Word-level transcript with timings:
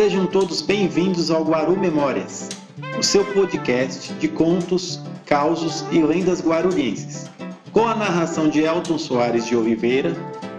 Sejam 0.00 0.28
todos 0.28 0.62
bem-vindos 0.62 1.28
ao 1.28 1.42
Guaru 1.42 1.76
Memórias, 1.76 2.48
o 2.96 3.02
seu 3.02 3.24
podcast 3.24 4.12
de 4.14 4.28
contos, 4.28 5.00
causos 5.26 5.84
e 5.90 6.00
lendas 6.00 6.40
guarulhenses, 6.40 7.28
com 7.72 7.84
a 7.84 7.96
narração 7.96 8.48
de 8.48 8.60
Elton 8.60 8.96
Soares 8.96 9.44
de 9.44 9.56
Oliveira, 9.56 10.16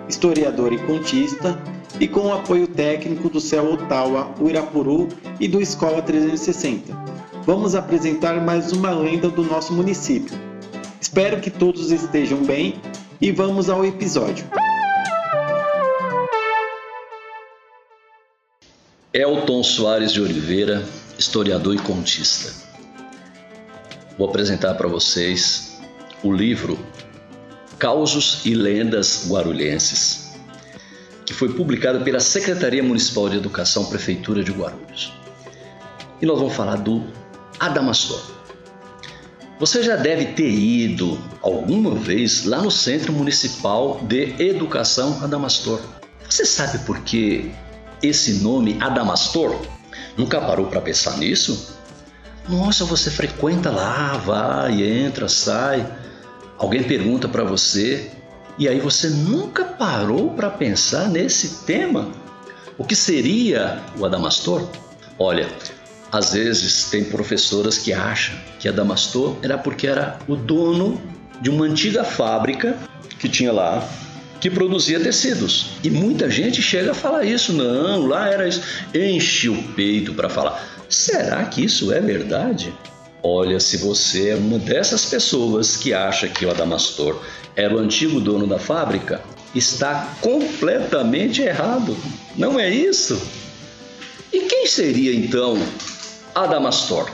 historiador 0.10 0.73
e 0.73 0.78
contista, 0.79 1.57
e 2.02 2.05
com 2.05 2.28
o 2.28 2.33
apoio 2.33 2.67
técnico 2.67 3.29
do 3.29 3.39
Céu 3.39 3.71
Ottawa, 3.71 4.29
Uirapuru 4.41 5.07
e 5.40 5.48
do 5.48 5.62
Escola 5.62 6.02
360. 6.02 6.94
Vamos 7.46 7.76
apresentar 7.76 8.42
mais 8.42 8.74
uma 8.74 8.92
lenda 8.92 9.30
do 9.30 9.42
nosso 9.42 9.71
município. 9.71 10.38
Espero 11.00 11.40
que 11.40 11.50
todos 11.50 11.92
estejam 11.92 12.40
bem 12.40 12.76
e 13.21 13.32
vamos 13.32 13.70
ao 13.70 13.86
episódio. 13.86 14.46
Elton 19.12 19.64
Soares 19.64 20.14
de 20.14 20.21
Oliveira, 20.21 20.86
historiador 21.18 21.74
e 21.74 21.79
contista. 21.79 22.54
Vou 24.20 24.29
apresentar 24.29 24.75
para 24.75 24.88
vocês 24.88 25.79
o 26.21 26.32
livro 26.32 26.78
Causos 27.80 28.46
e 28.46 28.54
Lendas 28.54 29.25
Guarulhenses, 29.28 30.33
que 31.25 31.33
foi 31.33 31.52
publicado 31.54 32.03
pela 32.03 32.19
Secretaria 32.19 32.83
Municipal 32.83 33.28
de 33.28 33.38
Educação, 33.38 33.86
Prefeitura 33.86 34.44
de 34.44 34.52
Guarulhos. 34.52 35.11
E 36.22 36.25
nós 36.28 36.38
vamos 36.38 36.53
falar 36.53 36.75
do 36.75 37.03
Adamastor. 37.59 38.22
Você 39.59 39.81
já 39.81 39.95
deve 39.95 40.33
ter 40.33 40.52
ido 40.52 41.19
alguma 41.41 41.95
vez 41.95 42.45
lá 42.45 42.61
no 42.61 42.69
Centro 42.69 43.11
Municipal 43.11 44.02
de 44.03 44.36
Educação 44.39 45.23
Adamastor. 45.23 45.81
Você 46.30 46.45
sabe 46.45 46.86
por 46.86 47.00
que 47.00 47.52
esse 48.02 48.36
nome 48.44 48.78
Adamastor? 48.80 49.59
Nunca 50.17 50.42
parou 50.42 50.67
para 50.67 50.81
pensar 50.81 51.17
nisso? 51.17 51.78
Nossa, 52.48 52.84
você 52.84 53.12
frequenta 53.12 53.69
lá, 53.69 54.17
vai, 54.17 54.83
entra, 54.83 55.28
sai. 55.28 55.86
Alguém 56.58 56.83
pergunta 56.83 57.28
para 57.28 57.44
você 57.44 58.11
e 58.58 58.67
aí 58.67 58.80
você 58.80 59.09
nunca 59.09 59.64
parou 59.64 60.31
para 60.31 60.50
pensar 60.50 61.08
nesse 61.08 61.66
tema? 61.66 62.09
O 62.78 62.83
que 62.83 62.95
seria 62.95 63.81
o 63.97 64.06
Adamastor? 64.06 64.67
Olha, 65.17 65.47
às 66.11 66.34
vezes 66.34 66.89
tem 66.89 67.03
professoras 67.03 67.78
que 67.78 67.94
acham 67.94 68.36
que 68.59 68.67
Adamastor 68.67 69.38
era 69.41 69.58
porque 69.58 69.86
era 69.88 70.17
o 70.28 70.36
dono 70.36 71.00
de 71.39 71.50
uma 71.50 71.66
antiga 71.66 72.03
fábrica 72.03 72.78
que 73.19 73.30
tinha 73.30 73.52
lá 73.52 73.88
que 74.39 74.49
produzia 74.49 74.99
tecidos. 74.99 75.71
E 75.83 75.89
muita 75.89 76.29
gente 76.29 76.61
chega 76.61 76.91
a 76.91 76.95
falar 76.95 77.25
isso. 77.25 77.53
Não, 77.53 78.07
lá 78.07 78.27
era 78.29 78.47
isso. 78.47 78.61
Enche 78.93 79.49
o 79.49 79.63
peito 79.73 80.13
para 80.13 80.29
falar. 80.29 80.63
Será 80.87 81.43
que 81.45 81.63
isso 81.63 81.91
é 81.91 81.99
verdade? 81.99 82.73
Olha, 83.21 83.59
se 83.59 83.77
você 83.77 84.29
é 84.29 84.35
uma 84.35 84.57
dessas 84.57 85.05
pessoas 85.05 85.75
que 85.75 85.93
acha 85.93 86.27
que 86.27 86.45
o 86.45 86.51
Adamastor 86.51 87.21
era 87.55 87.75
o 87.75 87.79
antigo 87.79 88.21
dono 88.21 88.47
da 88.47 88.57
fábrica, 88.57 89.21
está 89.53 90.15
completamente 90.21 91.41
errado. 91.41 91.97
Não 92.35 92.59
é 92.59 92.69
isso? 92.69 93.21
E 94.31 94.41
quem 94.41 94.65
seria 94.67 95.13
então 95.13 95.57
Adamastor, 96.33 97.11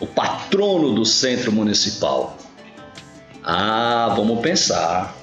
o 0.00 0.06
patrono 0.06 0.94
do 0.94 1.04
centro 1.04 1.50
municipal? 1.50 2.36
Ah, 3.42 4.12
vamos 4.14 4.40
pensar. 4.40 5.16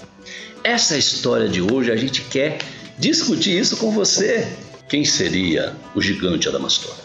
Essa 0.64 0.97
história 0.97 1.50
de 1.50 1.61
hoje 1.61 1.92
a 1.92 1.95
gente 1.97 2.22
quer 2.22 2.58
discutir 2.97 3.59
isso 3.59 3.75
com 3.75 3.92
você. 3.92 4.47
Quem 4.88 5.03
seria 5.03 5.75
o 5.94 6.02
gigante 6.02 6.47
Adamastor? 6.47 6.95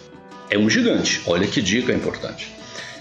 É 0.48 0.56
um 0.56 0.70
gigante, 0.70 1.20
olha 1.26 1.44
que 1.44 1.60
dica 1.60 1.92
importante. 1.92 2.54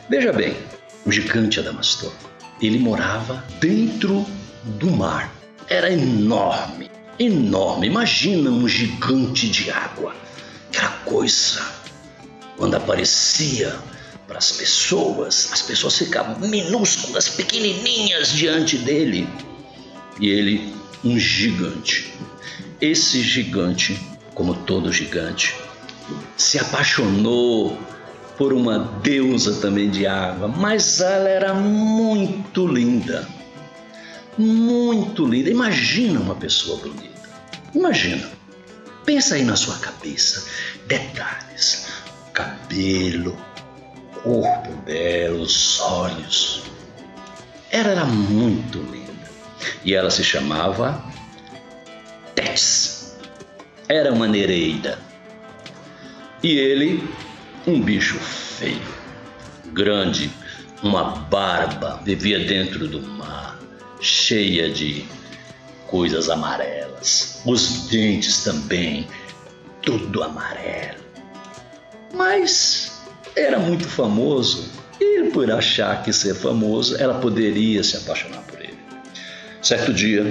Veja 0.10 0.34
bem, 0.34 0.58
o 1.06 1.12
gigante 1.12 1.60
Adamastor, 1.60 2.12
ele 2.60 2.80
morava 2.80 3.46
dentro 3.60 4.26
do 4.64 4.90
mar. 4.90 5.32
Era 5.70 5.94
enorme, 5.94 6.90
enorme. 7.20 7.86
Imagina 7.86 8.50
um 8.50 8.68
gigante 8.68 9.48
de 9.50 9.70
água. 9.70 10.16
Aquela 10.70 10.90
coisa, 11.06 11.62
quando 12.58 12.74
aparecia 12.74 13.76
para 14.28 14.40
as 14.40 14.54
pessoas, 14.54 15.50
as 15.54 15.62
pessoas 15.62 15.96
ficavam 16.00 16.40
minúsculas, 16.50 17.30
pequenininhas 17.30 18.30
diante 18.30 18.80
dele 18.80 19.30
e 20.20 20.30
ele 20.30 20.74
um 21.04 21.18
gigante. 21.18 22.14
Esse 22.82 23.22
gigante, 23.22 24.00
como 24.34 24.54
todo 24.54 24.92
gigante, 24.92 25.56
se 26.36 26.60
apaixonou 26.60 27.78
por 28.38 28.54
uma 28.54 28.80
deusa 29.02 29.60
também 29.60 29.90
de 29.90 30.06
água, 30.06 30.48
mas 30.48 31.02
ela 31.02 31.28
era 31.28 31.54
muito 31.54 32.68
linda. 32.68 33.28
Muito 34.38 35.26
linda. 35.26 35.50
Imagina 35.50 36.20
uma 36.20 36.36
pessoa 36.36 36.80
bonita. 36.80 37.18
Imagina. 37.74 38.30
Pensa 39.04 39.36
aí 39.36 39.44
na 39.44 39.56
sua 39.56 39.76
cabeça. 39.78 40.46
Detalhes. 40.86 41.88
Cabelo, 42.34 43.36
corpo 44.22 44.72
belo, 44.86 45.42
os 45.42 45.80
olhos. 45.80 46.62
Ela 47.72 47.90
era 47.90 48.06
muito 48.06 48.78
linda 48.80 49.07
e 49.84 49.94
ela 49.94 50.10
se 50.10 50.24
chamava 50.24 51.04
Tess. 52.36 53.18
Era 53.88 54.12
uma 54.14 54.28
nereida. 54.28 55.00
E 56.44 56.58
ele, 56.58 57.08
um 57.66 57.82
bicho 57.82 58.18
feio, 58.20 58.82
grande, 59.74 60.30
uma 60.84 61.04
barba, 61.04 62.00
vivia 62.04 62.40
dentro 62.40 62.88
do 62.88 63.02
mar, 63.02 63.60
cheia 64.00 64.70
de 64.70 65.06
coisas 65.88 66.30
amarelas. 66.30 67.42
Os 67.46 67.88
dentes 67.88 68.44
também, 68.44 69.08
tudo 69.82 70.24
amarelo. 70.24 71.00
Mas 72.14 73.02
era 73.36 73.60
muito 73.60 73.88
famoso 73.88 74.70
e 75.00 75.30
por 75.32 75.50
achar 75.52 76.04
que 76.04 76.12
ser 76.12 76.34
famoso, 76.36 76.96
ela 76.98 77.20
poderia 77.20 77.84
se 77.84 77.98
apaixonar 77.98 78.42
por 78.44 78.57
Certo 79.68 79.92
dia, 79.92 80.24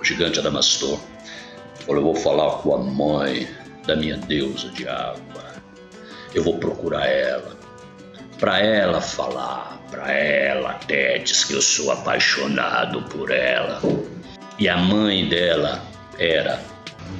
o 0.00 0.02
gigante 0.02 0.38
Adamastor 0.38 0.98
falou: 1.80 2.00
Eu 2.00 2.02
vou 2.04 2.14
falar 2.14 2.52
com 2.62 2.74
a 2.74 2.78
mãe 2.78 3.46
da 3.86 3.94
minha 3.94 4.16
deusa 4.16 4.70
de 4.70 4.88
água. 4.88 5.52
Eu 6.34 6.42
vou 6.42 6.56
procurar 6.56 7.06
ela. 7.06 7.54
Para 8.40 8.60
ela 8.60 9.02
falar, 9.02 9.78
para 9.90 10.10
ela, 10.10 10.72
Tétis, 10.72 11.44
que 11.44 11.52
eu 11.52 11.60
sou 11.60 11.90
apaixonado 11.90 13.02
por 13.10 13.30
ela. 13.30 13.78
E 14.58 14.70
a 14.70 14.78
mãe 14.78 15.28
dela 15.28 15.82
era 16.18 16.58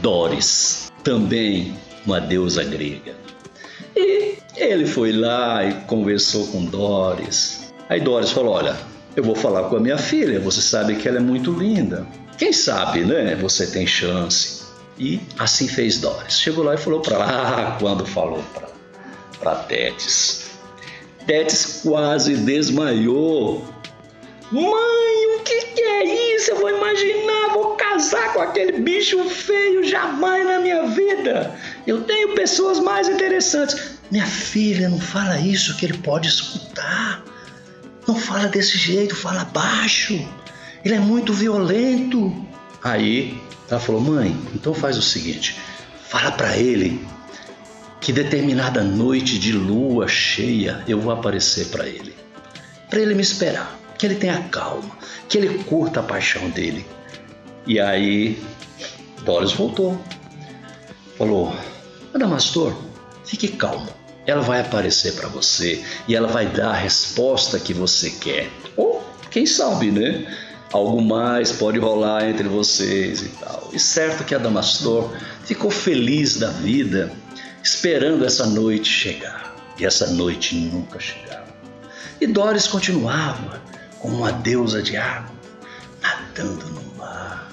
Doris, 0.01 0.91
também 1.05 1.77
uma 2.07 2.19
deusa 2.19 2.65
grega. 2.65 3.15
E 3.95 4.39
ele 4.57 4.87
foi 4.87 5.13
lá 5.13 5.63
e 5.67 5.75
conversou 5.85 6.47
com 6.47 6.65
Doris. 6.65 7.75
Aí 7.91 8.01
Doris 8.01 8.31
falou: 8.31 8.55
Olha, 8.55 8.75
eu 9.17 9.25
vou 9.25 9.35
falar 9.35 9.65
com 9.71 9.77
a 9.77 9.81
minha 9.81 9.97
filha, 9.97 10.39
você 10.39 10.61
sabe 10.61 10.97
que 10.97 11.09
ela 11.09 11.17
é 11.17 11.21
muito 11.21 11.51
linda. 11.51 12.07
Quem 12.37 12.53
sabe, 12.53 13.01
né? 13.01 13.35
Você 13.37 13.67
tem 13.67 13.87
chance. 13.87 14.67
E 14.99 15.21
assim 15.39 15.67
fez 15.67 15.99
Doris. 15.99 16.39
Chegou 16.39 16.63
lá 16.63 16.75
e 16.75 16.79
falou 16.79 17.01
para 17.01 17.15
ela, 17.17 17.25
ah, 17.75 17.77
quando 17.81 18.07
falou 18.07 18.45
para 19.41 19.55
Tétis. 19.55 20.51
Tétis 21.27 21.81
quase 21.83 22.37
desmaiou. 22.37 23.67
Mãe, 24.53 25.37
o 25.37 25.43
que, 25.43 25.61
que 25.75 25.81
é 25.81 26.37
isso? 26.37 26.51
Eu 26.51 26.61
vou 26.61 26.71
imaginar, 26.71 27.49
vou 27.53 27.75
casar 27.75 28.35
com 28.35 28.41
aquele 28.41 28.73
bicho 28.81 29.23
feio 29.29 29.83
jamais 29.83 30.47
na 30.47 30.61
minha 30.61 30.87
vida. 30.87 31.55
Eu 31.87 32.03
tenho 32.03 32.35
pessoas 32.35 32.79
mais 32.79 33.09
interessantes. 33.09 33.97
Minha 34.11 34.27
filha, 34.27 34.89
não 34.89 35.01
fala 35.01 35.39
isso 35.41 35.77
que 35.77 35.87
ele 35.87 35.99
pode 35.99 36.29
escutar. 36.29 37.26
Não 38.07 38.15
fala 38.15 38.47
desse 38.47 38.79
jeito, 38.79 39.17
fala 39.17 39.45
baixo. 39.45 40.15
Ele 40.85 40.95
é 40.95 41.01
muito 41.01 41.33
violento. 41.33 42.47
Aí 42.83 43.41
ela 43.69 43.81
falou: 43.81 44.01
Mãe, 44.01 44.37
então 44.55 44.73
faz 44.73 44.97
o 44.97 45.03
seguinte: 45.03 45.59
fala 46.09 46.31
para 46.31 46.57
ele 46.57 47.05
que 48.01 48.13
determinada 48.13 48.85
noite 48.85 49.39
de 49.39 49.53
lua 49.53 50.07
cheia 50.07 50.85
eu 50.87 51.01
vou 51.01 51.13
aparecer 51.13 51.67
para 51.67 51.87
ele. 51.89 52.15
Para 52.89 53.01
ele 53.01 53.15
me 53.15 53.23
esperar, 53.23 53.77
que 53.99 54.07
ele 54.07 54.15
tenha 54.15 54.41
calma, 54.45 54.97
que 55.29 55.37
ele 55.37 55.65
curta 55.65 55.99
a 55.99 56.05
paixão 56.05 56.49
dele. 56.51 56.87
E 57.67 57.81
aí 57.81 58.41
Doris 59.25 59.53
voltou. 59.53 60.01
Falou: 61.19 61.53
Adamastor, 62.15 62.73
fique 63.25 63.49
calmo 63.49 64.06
ela 64.27 64.43
vai 64.43 64.61
aparecer 64.61 65.15
para 65.15 65.29
você 65.29 65.85
e 66.09 66.15
ela 66.15 66.29
vai 66.29 66.47
dar 66.47 66.71
a 66.71 66.77
resposta 66.77 67.59
que 67.61 67.73
você 67.73 68.11
quer. 68.11 68.51
Ou, 68.77 69.05
quem 69.31 69.47
sabe, 69.47 69.91
né? 69.91 70.27
Algo 70.73 71.01
mais 71.01 71.53
pode 71.53 71.79
rolar 71.79 72.29
entre 72.29 72.49
vocês 72.49 73.23
e 73.23 73.29
tal. 73.29 73.71
E 73.73 73.79
certo 73.79 74.25
que 74.25 74.35
a 74.35 74.39
Damastor 74.39 75.11
ficou 75.45 75.71
feliz 75.71 76.37
da 76.37 76.51
vida, 76.51 77.13
esperando 77.63 78.25
essa 78.25 78.47
noite 78.47 78.89
chegar. 78.89 79.55
E 79.79 79.85
essa 79.85 80.09
noite 80.09 80.57
nunca 80.57 80.99
chegava. 80.99 81.47
E 82.21 82.27
Doris 82.27 82.67
continuava 82.67 83.61
como 83.99 84.17
uma 84.17 84.33
deusa 84.33 84.83
de 84.83 84.97
água, 84.97 85.35
nadando 86.03 86.65
no 86.67 86.97
mar, 86.97 87.53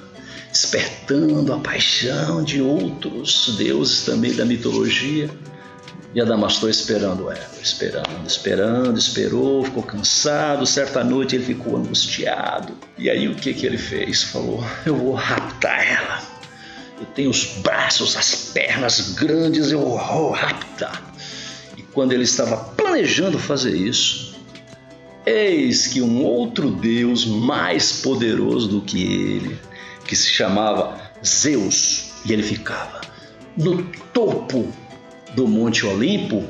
despertando 0.51 1.53
a 1.53 1.59
paixão 1.59 2.43
de 2.43 2.61
outros 2.61 3.55
deuses 3.57 4.05
também 4.05 4.33
da 4.33 4.45
mitologia. 4.45 5.29
E 6.15 6.21
Adamastor 6.21 6.69
esperando 6.69 7.31
ela, 7.31 7.49
esperando, 7.61 8.27
esperando, 8.27 8.99
esperou, 8.99 9.63
ficou 9.63 9.81
cansado. 9.81 10.65
Certa 10.65 11.03
noite 11.03 11.35
ele 11.35 11.43
ficou 11.43 11.75
angustiado. 11.75 12.77
E 12.97 13.09
aí 13.09 13.27
o 13.27 13.33
que, 13.33 13.51
que 13.53 13.65
ele 13.65 13.79
fez? 13.79 14.23
Falou: 14.23 14.63
Eu 14.85 14.95
vou 14.95 15.13
raptar 15.13 15.83
ela. 15.85 16.21
Eu 16.99 17.07
tenho 17.07 17.31
os 17.31 17.45
braços, 17.63 18.15
as 18.15 18.51
pernas 18.53 19.15
grandes, 19.15 19.71
eu 19.71 19.79
vou 19.79 20.31
raptar. 20.31 21.01
E 21.75 21.81
quando 21.81 22.13
ele 22.13 22.23
estava 22.23 22.57
planejando 22.57 23.39
fazer 23.39 23.75
isso, 23.75 24.35
eis 25.25 25.87
que 25.87 25.99
um 25.99 26.23
outro 26.23 26.69
Deus 26.69 27.25
mais 27.25 27.91
poderoso 28.03 28.67
do 28.67 28.81
que 28.81 29.03
ele, 29.03 29.59
que 30.05 30.15
se 30.15 30.29
chamava 30.29 30.95
Zeus, 31.25 32.11
e 32.23 32.31
ele 32.31 32.43
ficava 32.43 33.01
no 33.57 33.83
topo 34.13 34.71
do 35.33 35.47
Monte 35.47 35.85
Olimpo, 35.85 36.43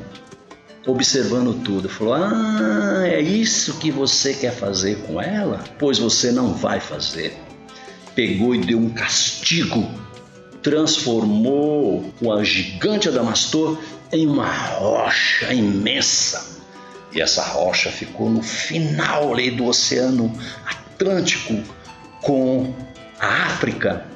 observando 0.86 1.62
tudo. 1.62 1.88
Falou: 1.88 2.14
Ah, 2.14 3.02
é 3.06 3.20
isso 3.20 3.78
que 3.78 3.90
você 3.90 4.34
quer 4.34 4.52
fazer 4.52 4.96
com 5.06 5.20
ela? 5.20 5.64
Pois 5.78 5.98
você 5.98 6.30
não 6.30 6.52
vai 6.52 6.80
fazer. 6.80 7.36
Pegou 8.14 8.54
e 8.54 8.58
deu 8.58 8.78
um 8.78 8.90
castigo, 8.90 9.88
transformou 10.62 12.12
o 12.20 12.44
gigante 12.44 13.08
Adamastor 13.08 13.78
em 14.12 14.26
uma 14.26 14.46
rocha 14.46 15.52
imensa. 15.52 16.54
E 17.12 17.20
essa 17.20 17.42
rocha 17.42 17.90
ficou 17.90 18.28
no 18.28 18.42
final 18.42 19.32
ali 19.32 19.50
do 19.50 19.66
Oceano 19.66 20.32
Atlântico 20.66 21.62
com 22.20 22.74
a 23.20 23.46
África, 23.46 24.06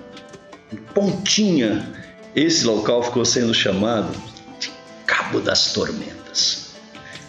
pontinha. 0.95 1.87
Esse 2.35 2.65
local 2.65 3.03
ficou 3.03 3.25
sendo 3.25 3.53
chamado 3.55 4.11
cabo 5.29 5.41
das 5.41 5.73
tormentas. 5.75 6.71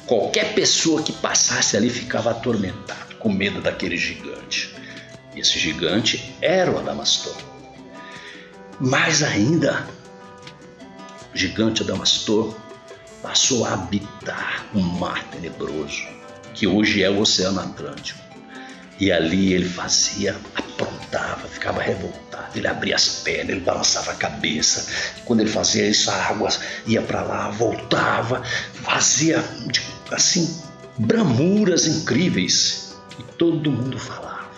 Qualquer 0.06 0.54
pessoa 0.54 1.04
que 1.04 1.12
passasse 1.12 1.76
ali 1.76 1.90
ficava 1.90 2.32
atormentado, 2.32 3.16
com 3.16 3.30
medo 3.30 3.62
daquele 3.62 3.98
gigante. 3.98 4.74
Esse 5.36 5.60
gigante 5.60 6.34
era 6.42 6.72
o 6.72 6.80
Adamastor. 6.80 7.36
Mais 8.80 9.22
ainda, 9.22 9.86
o 11.34 11.38
gigante 11.38 11.84
Adamastor 11.84 12.56
passou 13.22 13.66
a 13.66 13.74
habitar 13.74 14.66
um 14.74 14.80
mar 14.82 15.22
tenebroso, 15.26 16.08
que 16.54 16.66
hoje 16.66 17.04
é 17.04 17.10
o 17.10 17.20
Oceano 17.20 17.60
Atlântico. 17.60 18.29
E 19.00 19.12
ali 19.12 19.54
ele 19.54 19.68
fazia, 19.68 20.36
aprontava, 20.56 21.48
ficava 21.48 21.82
revoltado. 21.82 22.58
Ele 22.58 22.68
abria 22.68 22.96
as 22.96 23.08
pernas, 23.24 23.50
ele 23.50 23.62
balançava 23.62 24.12
a 24.12 24.16
cabeça. 24.16 24.86
Quando 25.24 25.40
ele 25.40 25.50
fazia 25.50 25.88
isso, 25.88 26.12
a 26.12 26.16
água 26.16 26.50
ia 26.86 27.02
para 27.02 27.22
lá, 27.22 27.50
voltava, 27.50 28.44
fazia 28.84 29.44
assim 30.12 30.62
bramuras 30.98 31.88
incríveis. 31.88 32.98
E 33.18 33.24
todo 33.38 33.72
mundo 33.72 33.98
falava. 33.98 34.50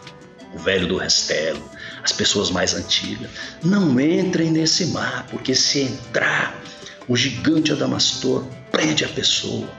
O 0.54 0.58
velho 0.58 0.88
do 0.88 0.98
Restelo, 0.98 1.64
as 2.04 2.12
pessoas 2.12 2.50
mais 2.50 2.74
antigas, 2.74 3.30
não 3.64 4.00
entrem 4.00 4.52
nesse 4.52 4.88
mar, 4.88 5.26
porque 5.30 5.56
se 5.56 5.82
entrar, 5.82 6.60
o 7.08 7.16
gigante 7.16 7.72
Adamastor 7.72 8.46
prende 8.72 9.06
a 9.06 9.10
pessoa, 9.10 9.70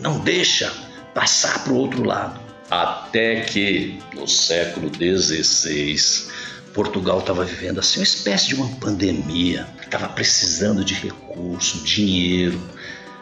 não 0.00 0.20
deixa 0.20 0.72
passar 1.12 1.62
para 1.64 1.72
o 1.72 1.76
outro 1.76 2.02
lado. 2.04 2.40
Até 2.72 3.42
que, 3.42 3.98
no 4.14 4.26
século 4.26 4.90
XVI, 4.90 6.30
Portugal 6.72 7.18
estava 7.18 7.44
vivendo 7.44 7.80
assim 7.80 8.00
uma 8.00 8.04
espécie 8.04 8.48
de 8.48 8.54
uma 8.54 8.66
pandemia, 8.76 9.66
estava 9.82 10.08
precisando 10.08 10.82
de 10.82 10.94
recurso, 10.94 11.84
dinheiro. 11.84 12.58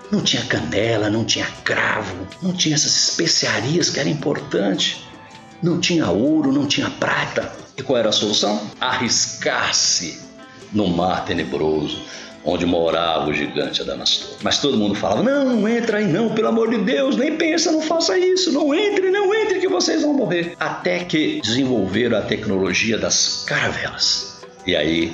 Não 0.09 0.23
tinha 0.23 0.45
canela, 0.45 1.11
não 1.11 1.25
tinha 1.25 1.47
cravo, 1.65 2.29
não 2.41 2.53
tinha 2.53 2.77
essas 2.77 3.09
especiarias 3.09 3.91
que 3.91 3.99
eram 3.99 4.13
importantes. 4.13 4.99
Não 5.61 5.81
tinha 5.81 6.09
ouro, 6.09 6.53
não 6.53 6.69
tinha 6.69 6.89
prata. 6.89 7.53
E 7.77 7.83
qual 7.83 7.99
era 7.99 8.11
a 8.11 8.13
solução? 8.13 8.71
Arriscar-se 8.81 10.21
no 10.73 10.87
mar 10.87 11.25
tenebroso, 11.25 12.01
onde 12.45 12.65
morava 12.65 13.29
o 13.29 13.35
gigante 13.35 13.83
Adamastor. 13.83 14.37
Mas 14.43 14.59
todo 14.59 14.77
mundo 14.77 14.95
falava: 14.95 15.23
não, 15.23 15.45
não 15.45 15.69
entra 15.69 15.99
aí 15.99 16.07
não, 16.07 16.31
pelo 16.31 16.49
amor 16.49 16.71
de 16.71 16.79
Deus, 16.79 17.17
nem 17.17 17.37
pensa, 17.37 17.73
não 17.73 17.83
faça 17.83 18.19
isso, 18.19 18.53
não 18.53 18.75
entre, 18.75 19.11
não 19.11 19.35
entre 19.35 19.59
que 19.59 19.69
vocês 19.69 20.03
vão 20.03 20.15
morrer. 20.15 20.57
Até 20.59 21.05
que 21.05 21.41
desenvolveram 21.43 22.19
a 22.19 22.23
tecnologia 22.23 22.99
das 22.99 23.45
caravelas. 23.47 24.41
E 24.67 24.77
aí, 24.77 25.13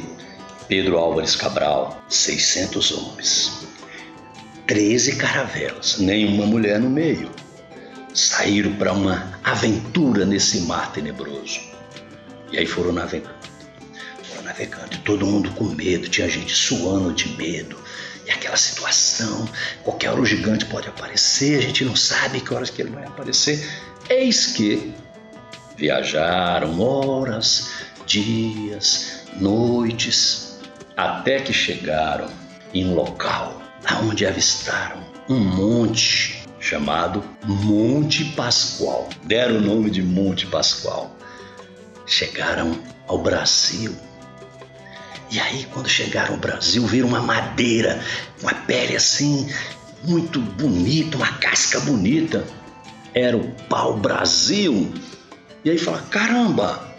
Pedro 0.68 0.98
Álvares 0.98 1.36
Cabral, 1.36 2.02
600 2.08 2.92
homens, 2.92 3.66
13 4.66 5.16
caravelas, 5.16 5.98
nenhuma 5.98 6.46
mulher 6.46 6.80
no 6.80 6.90
meio, 6.90 7.30
saíram 8.12 8.72
para 8.74 8.92
uma 8.92 9.38
aventura 9.44 10.24
nesse 10.24 10.62
mar 10.62 10.92
tenebroso. 10.92 11.60
E 12.52 12.58
aí 12.58 12.66
foram 12.66 12.92
navegando 12.92 13.35
navegando, 14.56 14.98
todo 15.04 15.26
mundo 15.26 15.50
com 15.50 15.64
medo, 15.64 16.08
tinha 16.08 16.28
gente 16.28 16.54
suando 16.54 17.12
de 17.12 17.28
medo. 17.36 17.78
E 18.26 18.30
aquela 18.30 18.56
situação, 18.56 19.48
qualquer 19.84 20.10
hora 20.10 20.20
o 20.20 20.26
gigante 20.26 20.64
pode 20.64 20.88
aparecer, 20.88 21.58
a 21.58 21.62
gente 21.62 21.84
não 21.84 21.94
sabe 21.94 22.40
que 22.40 22.52
horas 22.52 22.70
que 22.70 22.82
ele 22.82 22.90
vai 22.90 23.04
aparecer. 23.04 23.64
Eis 24.08 24.46
que 24.46 24.94
viajaram 25.76 26.80
horas, 26.80 27.70
dias, 28.06 29.24
noites, 29.36 30.58
até 30.96 31.38
que 31.38 31.52
chegaram 31.52 32.28
em 32.72 32.86
um 32.86 32.94
local 32.94 33.62
aonde 33.84 34.26
avistaram 34.26 35.04
um 35.28 35.38
monte 35.38 36.42
chamado 36.58 37.22
Monte 37.44 38.24
Pascoal. 38.24 39.08
Deram 39.22 39.58
o 39.58 39.60
nome 39.60 39.90
de 39.90 40.02
Monte 40.02 40.46
Pascoal. 40.46 41.14
Chegaram 42.06 42.80
ao 43.06 43.18
Brasil 43.18 43.94
e 45.30 45.40
aí, 45.40 45.66
quando 45.72 45.88
chegaram 45.88 46.34
ao 46.34 46.40
Brasil, 46.40 46.86
viram 46.86 47.08
uma 47.08 47.20
madeira, 47.20 48.00
uma 48.40 48.54
pele 48.54 48.94
assim, 48.94 49.52
muito 50.04 50.40
bonita, 50.40 51.16
uma 51.16 51.32
casca 51.38 51.80
bonita. 51.80 52.46
Era 53.12 53.36
o 53.36 53.50
pau-brasil. 53.68 54.92
E 55.64 55.70
aí 55.70 55.78
falaram: 55.78 56.06
caramba, 56.06 56.96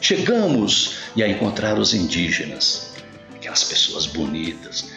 chegamos! 0.00 0.96
E 1.14 1.22
aí 1.22 1.32
encontraram 1.32 1.80
os 1.80 1.94
indígenas, 1.94 2.94
aquelas 3.36 3.62
pessoas 3.64 4.06
bonitas. 4.06 4.90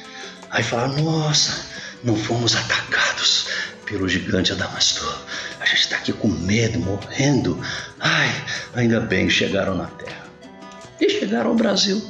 Aí 0.49 0.63
falaram: 0.63 1.03
nossa, 1.03 1.63
não 2.03 2.15
fomos 2.15 2.55
atacados 2.55 3.47
pelo 3.85 4.09
gigante 4.09 4.53
Adamastor. 4.53 5.21
A 5.59 5.65
gente 5.65 5.81
está 5.81 5.97
aqui 5.97 6.13
com 6.13 6.29
medo, 6.29 6.79
morrendo. 6.79 7.61
Ai, 7.99 8.29
ainda 8.73 8.99
bem 8.99 9.29
chegaram 9.29 9.75
na 9.75 9.85
terra. 9.85 10.25
E 10.99 11.09
chegaram 11.09 11.51
ao 11.51 11.55
Brasil. 11.55 12.01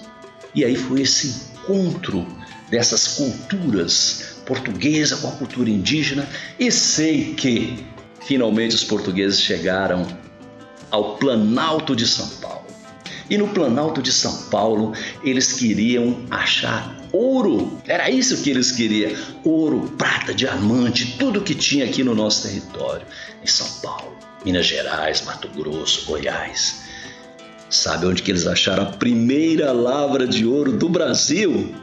E 0.53 0.65
aí 0.65 0.75
foi 0.75 1.01
esse 1.01 1.51
encontro 1.53 2.27
dessas 2.70 3.08
culturas 3.10 4.31
portuguesa 4.46 5.17
com 5.17 5.27
a 5.27 5.31
cultura 5.31 5.70
indígena 5.70 6.27
e 6.60 6.72
sei 6.72 7.34
que 7.36 7.86
finalmente 8.25 8.75
os 8.75 8.84
portugueses 8.84 9.41
chegaram 9.41 10.05
ao 10.89 11.17
Planalto 11.17 11.96
de 11.96 12.08
São 12.08 12.27
Paulo. 12.41 12.65
E 13.29 13.38
no 13.38 13.48
Planalto 13.48 14.01
de 14.01 14.12
São 14.12 14.50
Paulo 14.50 14.93
eles 15.24 15.53
queriam 15.53 16.25
achar 16.29 16.98
ouro. 17.13 17.81
Era 17.88 18.10
isso 18.10 18.41
que 18.41 18.50
eles 18.50 18.72
queriam: 18.72 19.12
ouro, 19.46 19.93
prata, 19.98 20.34
diamante, 20.34 21.17
tudo 21.17 21.41
que 21.41 21.55
tinha 21.55 21.86
aqui 21.86 22.03
no 22.03 22.13
nosso 22.13 22.43
território, 22.43 23.05
em 23.41 23.48
São 23.48 23.67
Paulo, 23.81 24.17
Minas 24.43 24.65
Gerais, 24.65 25.22
Mato 25.22 25.48
Grosso, 25.50 26.05
Goiás. 26.05 26.80
Sabe 27.72 28.06
onde 28.06 28.22
que 28.22 28.30
eles 28.30 28.46
acharam 28.46 28.84
a 28.84 28.86
primeira 28.88 29.72
lavra 29.72 30.28
de 30.28 30.46
ouro 30.46 30.74
do 30.74 30.90
Brasil? 30.90 31.74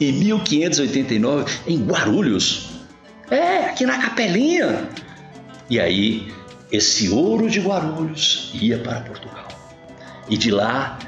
Em 0.00 0.10
1589, 0.10 1.58
em 1.66 1.84
Guarulhos. 1.84 2.70
É, 3.30 3.66
aqui 3.66 3.84
na 3.84 3.98
Capelinha. 3.98 4.88
E 5.68 5.78
aí, 5.78 6.32
esse 6.72 7.10
ouro 7.10 7.50
de 7.50 7.60
Guarulhos 7.60 8.52
ia 8.54 8.78
para 8.78 9.00
Portugal. 9.00 9.46
E 10.30 10.38
de 10.38 10.50
lá 10.50 10.98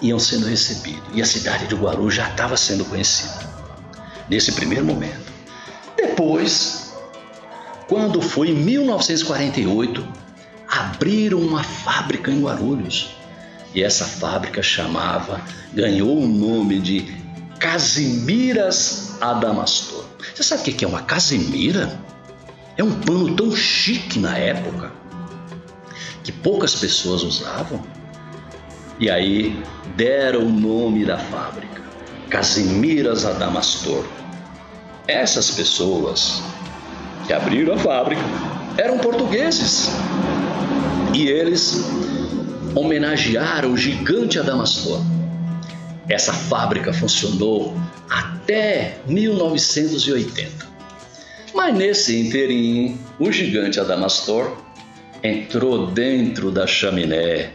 iam 0.00 0.18
sendo 0.18 0.46
recebidos. 0.46 1.02
E 1.12 1.20
a 1.20 1.26
cidade 1.26 1.66
de 1.66 1.74
Guarulhos 1.74 2.14
já 2.14 2.30
estava 2.30 2.56
sendo 2.56 2.86
conhecida. 2.86 3.46
Nesse 4.30 4.52
primeiro 4.52 4.86
momento. 4.86 5.30
Depois, 5.98 6.94
quando 7.86 8.22
foi 8.22 8.48
em 8.48 8.54
1948, 8.54 10.08
abriram 10.66 11.40
uma 11.40 11.62
fábrica 11.62 12.30
em 12.30 12.40
Guarulhos. 12.40 13.17
E 13.74 13.82
essa 13.82 14.04
fábrica 14.04 14.62
chamava, 14.62 15.40
ganhou 15.72 16.18
o 16.18 16.26
nome 16.26 16.80
de 16.80 17.14
Casimiras 17.58 19.16
Adamastor. 19.20 20.04
Você 20.34 20.42
sabe 20.42 20.62
o 20.62 20.74
que 20.74 20.84
é 20.84 20.88
uma 20.88 21.02
casimira? 21.02 21.98
É 22.76 22.84
um 22.84 22.92
pano 23.00 23.34
tão 23.34 23.54
chique 23.54 24.18
na 24.18 24.36
época 24.36 24.92
que 26.22 26.32
poucas 26.32 26.74
pessoas 26.74 27.22
usavam. 27.22 27.82
E 29.00 29.10
aí 29.10 29.62
deram 29.96 30.42
o 30.42 30.48
nome 30.48 31.04
da 31.04 31.18
fábrica, 31.18 31.82
Casimiras 32.28 33.24
Adamastor. 33.24 34.04
Essas 35.06 35.50
pessoas 35.50 36.42
que 37.26 37.32
abriram 37.32 37.74
a 37.74 37.78
fábrica 37.78 38.22
eram 38.76 38.98
portugueses 38.98 39.88
e 41.14 41.28
eles 41.28 41.84
homenagearam 42.78 43.72
o 43.72 43.76
gigante 43.76 44.38
Adamastor. 44.38 45.02
Essa 46.08 46.32
fábrica 46.32 46.92
funcionou 46.92 47.76
até 48.08 48.98
1980. 49.06 50.66
Mas 51.54 51.74
nesse 51.74 52.18
inteirinho, 52.20 52.98
o 53.18 53.30
gigante 53.32 53.80
Adamastor 53.80 54.56
entrou 55.22 55.88
dentro 55.88 56.50
da 56.50 56.66
chaminé 56.66 57.50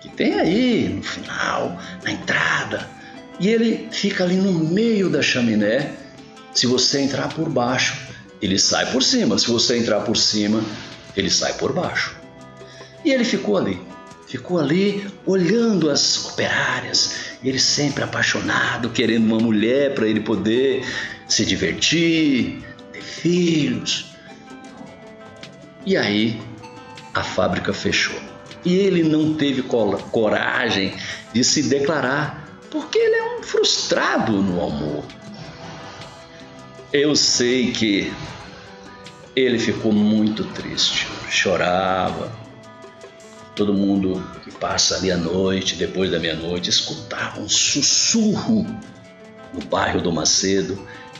que 0.00 0.08
tem 0.10 0.34
aí 0.34 0.88
no 0.88 1.02
final, 1.02 1.80
na 2.02 2.10
entrada, 2.10 2.86
e 3.40 3.48
ele 3.48 3.88
fica 3.90 4.24
ali 4.24 4.36
no 4.36 4.52
meio 4.52 5.08
da 5.08 5.22
chaminé. 5.22 5.92
Se 6.52 6.66
você 6.66 7.00
entrar 7.00 7.28
por 7.28 7.48
baixo, 7.48 7.96
ele 8.40 8.58
sai 8.58 8.92
por 8.92 9.02
cima. 9.02 9.38
Se 9.38 9.48
você 9.48 9.78
entrar 9.78 10.00
por 10.00 10.16
cima, 10.16 10.62
ele 11.16 11.30
sai 11.30 11.54
por 11.54 11.72
baixo. 11.72 12.16
E 13.04 13.10
ele 13.10 13.24
ficou 13.24 13.56
ali, 13.56 13.80
ficou 14.34 14.58
ali 14.58 15.06
olhando 15.24 15.88
as 15.88 16.26
operárias, 16.26 17.36
ele 17.44 17.60
sempre 17.60 18.02
apaixonado, 18.02 18.90
querendo 18.90 19.26
uma 19.26 19.38
mulher 19.38 19.94
para 19.94 20.08
ele 20.08 20.18
poder 20.18 20.84
se 21.28 21.46
divertir, 21.46 22.60
ter 22.92 23.00
filhos. 23.00 24.06
E 25.86 25.96
aí 25.96 26.42
a 27.14 27.22
fábrica 27.22 27.72
fechou. 27.72 28.20
E 28.64 28.74
ele 28.74 29.04
não 29.04 29.34
teve 29.34 29.62
coragem 29.62 30.92
de 31.32 31.44
se 31.44 31.62
declarar, 31.62 32.58
porque 32.72 32.98
ele 32.98 33.14
é 33.14 33.38
um 33.38 33.42
frustrado 33.44 34.32
no 34.32 34.66
amor. 34.66 35.04
Eu 36.92 37.14
sei 37.14 37.70
que 37.70 38.12
ele 39.36 39.60
ficou 39.60 39.92
muito 39.92 40.42
triste, 40.42 41.06
chorava. 41.30 42.43
Todo 43.54 43.72
mundo 43.72 44.22
que 44.42 44.50
passa 44.50 44.96
ali 44.96 45.12
à 45.12 45.16
noite, 45.16 45.76
depois 45.76 46.10
da 46.10 46.18
meia-noite, 46.18 46.70
escutava 46.70 47.40
um 47.40 47.48
sussurro 47.48 48.66
no 49.52 49.64
bairro 49.66 50.00
do 50.00 50.12
Macedo. 50.12 50.78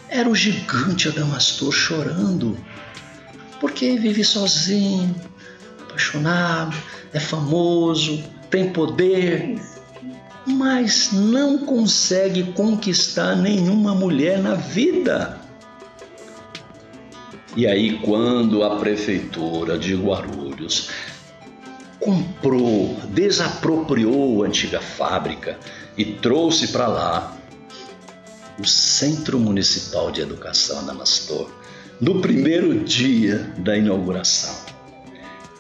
Era 0.09 0.29
o 0.29 0.35
gigante 0.35 1.09
Adamastor 1.09 1.73
chorando, 1.73 2.57
porque 3.61 3.97
vive 3.97 4.25
sozinho, 4.25 5.15
apaixonado, 5.83 6.77
é 7.13 7.21
famoso, 7.21 8.23
tem 8.51 8.71
poder, 8.71 9.61
mas 10.45 11.11
não 11.13 11.59
consegue 11.59 12.53
conquistar 12.53 13.37
nenhuma 13.37 13.95
mulher 13.95 14.39
na 14.41 14.55
vida. 14.55 15.41
E 17.57 17.69
aí, 17.69 17.99
quando 18.01 18.65
a 18.65 18.77
prefeitura 18.77 19.79
de 19.79 19.95
Guarulhos 19.95 20.91
comprou, 22.05 23.01
desapropriou 23.09 24.45
a 24.45 24.47
antiga 24.47 24.79
fábrica 24.79 25.59
e 25.97 26.05
trouxe 26.05 26.69
para 26.69 26.87
lá 26.87 27.37
o 28.59 28.67
Centro 28.67 29.41
Municipal 29.41 30.11
de 30.11 30.21
Educação 30.21 30.81
Adamastor, 30.81 31.51
no 31.99 32.21
primeiro 32.21 32.79
dia 32.85 33.39
da 33.57 33.77
inauguração 33.77 34.75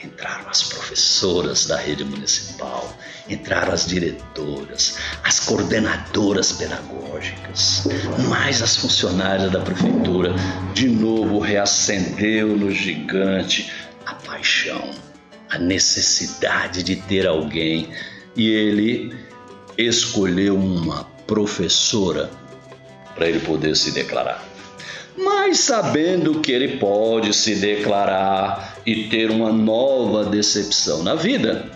entraram 0.04 0.48
as 0.48 0.62
professoras 0.62 1.66
da 1.66 1.76
rede 1.76 2.04
municipal, 2.04 2.94
entraram 3.28 3.72
as 3.72 3.86
diretoras, 3.86 4.98
as 5.22 5.40
coordenadoras 5.40 6.52
pedagógicas, 6.52 7.84
mais 8.28 8.62
as 8.62 8.76
funcionárias 8.76 9.50
da 9.50 9.60
prefeitura. 9.60 10.34
De 10.74 10.88
novo 10.88 11.38
reacendeu 11.38 12.48
no 12.56 12.70
gigante 12.70 13.72
a 14.04 14.14
paixão, 14.14 14.90
a 15.54 15.58
necessidade 15.58 16.82
de 16.82 16.96
ter 16.96 17.26
alguém 17.26 17.88
e 18.36 18.48
ele 18.48 19.14
escolheu 19.78 20.56
uma 20.56 21.04
professora 21.26 22.30
para 23.14 23.28
ele 23.28 23.40
poder 23.40 23.76
se 23.76 23.92
declarar 23.92 24.54
mas 25.16 25.60
sabendo 25.60 26.40
que 26.40 26.50
ele 26.50 26.76
pode 26.78 27.32
se 27.32 27.54
declarar 27.54 28.78
e 28.84 29.04
ter 29.04 29.30
uma 29.30 29.52
nova 29.52 30.24
decepção 30.24 31.02
na 31.02 31.14
vida, 31.14 31.70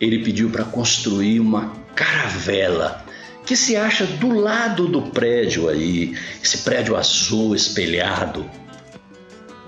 ele 0.00 0.20
pediu 0.20 0.50
para 0.50 0.64
construir 0.64 1.38
uma 1.38 1.72
caravela 1.94 3.04
que 3.44 3.54
se 3.54 3.76
acha 3.76 4.06
do 4.06 4.30
lado 4.30 4.86
do 4.86 5.02
prédio 5.02 5.68
aí, 5.68 6.16
esse 6.42 6.58
prédio 6.58 6.96
azul 6.96 7.54
espelhado. 7.54 8.48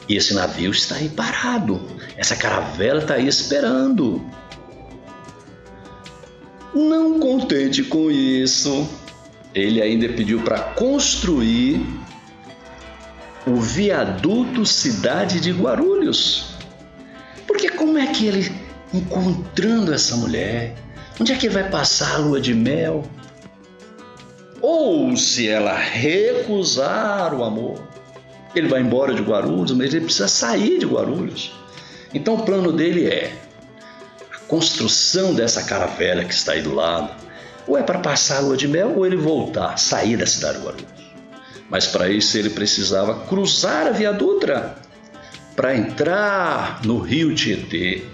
E 0.09 0.17
esse 0.17 0.35
navio 0.35 0.71
está 0.71 0.97
aí 0.97 1.09
parado, 1.09 1.81
essa 2.17 2.37
caravela 2.37 3.01
está 3.01 3.15
aí 3.15 3.27
esperando. 3.27 4.25
Não 6.75 7.19
contente 7.19 7.83
com 7.85 8.11
isso, 8.11 8.89
ele 9.55 9.81
ainda 9.81 10.09
pediu 10.09 10.41
para 10.43 10.59
construir 10.59 11.87
o 13.47 13.57
viaduto 13.57 14.67
Cidade 14.67 15.41
de 15.41 15.53
Guarulhos. 15.53 16.55
Porque 17.47 17.71
como 17.71 17.97
é 17.97 18.07
que 18.07 18.27
ele, 18.27 18.53
encontrando 18.93 19.93
essa 19.93 20.17
mulher, 20.17 20.75
onde 21.21 21.33
é 21.33 21.37
que 21.37 21.49
vai 21.49 21.71
passar 21.71 22.15
a 22.15 22.19
lua 22.19 22.41
de 22.41 22.53
mel? 22.53 23.05
Ou 24.61 25.17
se 25.17 25.49
ela 25.49 25.77
recusar 25.77 27.35
o 27.35 27.45
amor, 27.45 27.94
ele 28.59 28.69
vai 28.69 28.81
embora 28.81 29.15
de 29.15 29.23
Guarulhos, 29.23 29.73
mas 29.73 29.93
ele 29.93 30.05
precisa 30.05 30.29
sair 30.29 30.79
de 30.79 30.87
Guarulhos. 30.87 31.53
Então 32.13 32.35
o 32.35 32.43
plano 32.43 32.73
dele 32.73 33.07
é 33.07 33.33
a 34.33 34.39
construção 34.47 35.35
dessa 35.35 35.63
caravela 35.65 36.25
que 36.25 36.33
está 36.33 36.53
aí 36.53 36.63
do 36.63 36.75
lado, 36.75 37.11
ou 37.67 37.77
é 37.77 37.83
para 37.83 37.99
passar 37.99 38.39
a 38.39 38.41
lua 38.41 38.57
de 38.57 38.69
mel, 38.69 38.95
ou 38.97 39.07
ele 39.07 39.17
voltar, 39.17 39.77
sair 39.79 40.17
da 40.17 40.27
cidade 40.27 40.59
de 40.59 40.65
Guarulhos. 40.65 41.05
Mas 41.69 41.87
para 41.87 42.09
isso 42.09 42.37
ele 42.39 42.51
precisava 42.51 43.21
cruzar 43.27 43.87
a 43.87 43.91
Via 43.91 44.13
Dutra 44.13 44.77
para 45.57 45.77
entrar 45.77 46.81
no 46.85 46.99
rio 46.99 47.35
Tietê. 47.35 48.05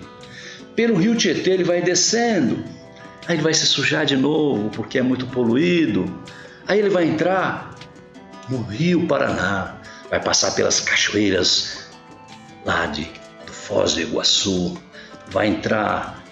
Pelo 0.74 0.96
rio 0.96 1.16
Tietê 1.16 1.50
ele 1.50 1.64
vai 1.64 1.82
descendo, 1.82 2.64
aí 3.26 3.36
ele 3.36 3.42
vai 3.42 3.52
se 3.52 3.66
sujar 3.66 4.06
de 4.06 4.16
novo 4.16 4.70
porque 4.70 4.98
é 4.98 5.02
muito 5.02 5.26
poluído. 5.26 6.06
Aí 6.66 6.78
ele 6.78 6.90
vai 6.90 7.04
entrar 7.04 7.74
no 8.48 8.62
rio 8.62 9.06
Paraná, 9.06 9.79
vai 10.10 10.20
passar 10.20 10.50
pelas 10.52 10.80
cachoeiras 10.80 11.86
lá 12.64 12.86
de, 12.86 13.04
do 13.46 13.52
Foz 13.52 13.94
do 13.94 14.00
Iguaçu, 14.00 14.76
vai 15.28 15.46
entrar 15.46 16.22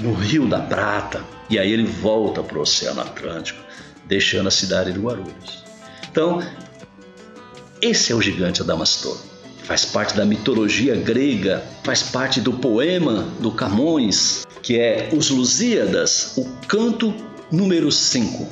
no 0.00 0.14
Rio 0.14 0.48
da 0.48 0.60
Prata 0.60 1.24
e 1.50 1.58
aí 1.58 1.72
ele 1.72 1.84
volta 1.84 2.42
para 2.42 2.58
o 2.58 2.62
Oceano 2.62 3.00
Atlântico, 3.00 3.60
deixando 4.06 4.46
a 4.46 4.50
cidade 4.50 4.92
de 4.92 4.98
Guarulhos. 4.98 5.64
Então, 6.10 6.40
esse 7.82 8.12
é 8.12 8.14
o 8.14 8.22
gigante 8.22 8.62
Adamastor. 8.62 9.18
Faz 9.64 9.84
parte 9.84 10.14
da 10.14 10.24
mitologia 10.24 10.94
grega, 10.94 11.64
faz 11.82 12.02
parte 12.02 12.40
do 12.40 12.52
poema 12.52 13.28
do 13.40 13.50
Camões, 13.50 14.46
que 14.62 14.78
é 14.78 15.08
Os 15.12 15.28
Lusíadas, 15.28 16.34
o 16.36 16.44
canto 16.68 17.12
número 17.50 17.90
5. 17.90 18.48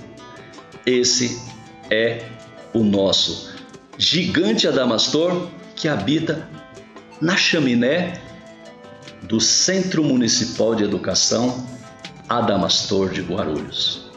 Esse 0.84 1.40
é 1.88 2.26
o 2.72 2.82
nosso 2.82 3.53
gigante 3.98 4.66
Adamastor 4.66 5.48
que 5.76 5.88
habita 5.88 6.48
na 7.20 7.36
chaminé 7.36 8.20
do 9.22 9.40
Centro 9.40 10.02
Municipal 10.02 10.74
de 10.74 10.84
Educação 10.84 11.66
Adamastor 12.28 13.10
de 13.10 13.22
Guarulhos. 13.22 14.10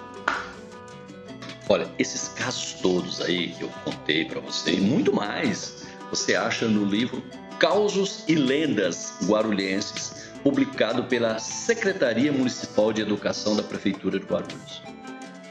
Olha, 1.70 1.88
esses 2.00 2.30
casos 2.30 2.74
todos 2.82 3.22
aí 3.22 3.50
que 3.50 3.64
eu 3.64 3.70
contei 3.84 4.26
para 4.26 4.40
você 4.40 4.76
e 4.76 4.82
muito 4.82 5.14
mais, 5.14 5.86
você 6.10 6.36
acha 6.36 6.68
no 6.68 6.86
livro 6.86 7.22
Causos 7.60 8.24
e 8.28 8.36
Lendas 8.36 9.14
Guarulhenses, 9.26 10.32
publicado 10.44 11.04
pela 11.04 11.40
Secretaria 11.40 12.32
Municipal 12.32 12.94
de 12.94 13.02
Educação 13.02 13.56
da 13.56 13.64
Prefeitura 13.64 14.20
de 14.20 14.26
Guarulhos. 14.26 14.82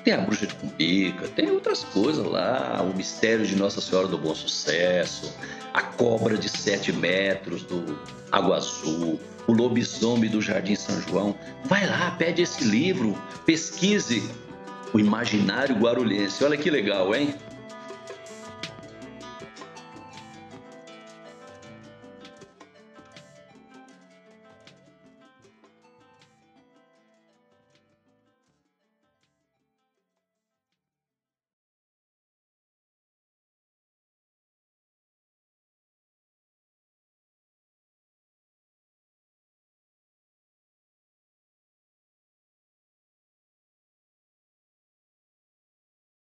Tem 0.06 0.14
a 0.14 0.18
bruxa 0.18 0.46
de 0.46 0.54
Cumbica, 0.54 1.26
tem 1.26 1.50
outras 1.50 1.82
coisas 1.82 2.24
lá, 2.24 2.80
o 2.80 2.96
mistério 2.96 3.44
de 3.44 3.56
Nossa 3.56 3.80
Senhora 3.80 4.06
do 4.06 4.16
Bom 4.16 4.36
Sucesso, 4.36 5.34
a 5.74 5.82
cobra 5.82 6.38
de 6.38 6.48
sete 6.48 6.92
metros 6.92 7.64
do 7.64 7.98
Água 8.30 8.58
Azul, 8.58 9.18
o 9.48 9.52
lobisomem 9.52 10.30
do 10.30 10.40
Jardim 10.40 10.76
São 10.76 11.00
João. 11.00 11.34
Vai 11.64 11.88
lá, 11.88 12.12
pede 12.12 12.42
esse 12.42 12.62
livro, 12.62 13.18
pesquise 13.44 14.22
o 14.92 15.00
imaginário 15.00 15.74
guarulhense. 15.74 16.44
Olha 16.44 16.56
que 16.56 16.70
legal, 16.70 17.12
hein? 17.12 17.34